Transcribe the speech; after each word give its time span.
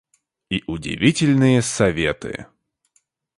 И 0.49 0.63
удивительные 0.65 1.61
советы. 1.61 2.47